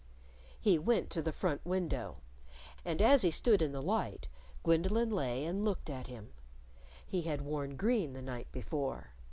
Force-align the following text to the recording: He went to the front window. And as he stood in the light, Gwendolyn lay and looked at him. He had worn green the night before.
He 0.59 0.79
went 0.79 1.11
to 1.11 1.21
the 1.21 1.31
front 1.31 1.63
window. 1.63 2.21
And 2.83 3.03
as 3.03 3.21
he 3.21 3.29
stood 3.29 3.61
in 3.61 3.71
the 3.71 3.83
light, 3.83 4.29
Gwendolyn 4.63 5.11
lay 5.11 5.45
and 5.45 5.63
looked 5.63 5.91
at 5.91 6.07
him. 6.07 6.31
He 7.05 7.21
had 7.21 7.43
worn 7.43 7.75
green 7.75 8.13
the 8.13 8.21
night 8.23 8.51
before. 8.51 9.13